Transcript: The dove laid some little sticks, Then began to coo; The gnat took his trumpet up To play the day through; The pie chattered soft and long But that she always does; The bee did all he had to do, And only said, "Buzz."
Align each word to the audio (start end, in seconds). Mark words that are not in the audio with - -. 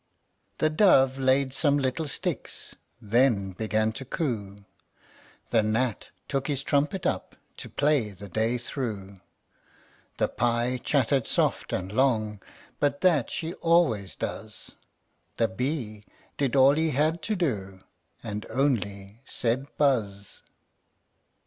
The 0.57 0.71
dove 0.71 1.19
laid 1.19 1.53
some 1.53 1.77
little 1.77 2.07
sticks, 2.07 2.75
Then 2.99 3.51
began 3.51 3.91
to 3.91 4.03
coo; 4.03 4.65
The 5.51 5.61
gnat 5.61 6.09
took 6.27 6.47
his 6.47 6.63
trumpet 6.63 7.05
up 7.05 7.35
To 7.57 7.69
play 7.69 8.09
the 8.09 8.27
day 8.27 8.57
through; 8.57 9.17
The 10.17 10.27
pie 10.27 10.79
chattered 10.83 11.27
soft 11.27 11.71
and 11.71 11.91
long 11.91 12.41
But 12.79 13.01
that 13.01 13.29
she 13.29 13.53
always 13.53 14.15
does; 14.15 14.75
The 15.37 15.47
bee 15.47 16.03
did 16.35 16.55
all 16.55 16.73
he 16.73 16.89
had 16.89 17.21
to 17.21 17.35
do, 17.35 17.77
And 18.23 18.47
only 18.49 19.21
said, 19.27 19.67
"Buzz." 19.77 20.41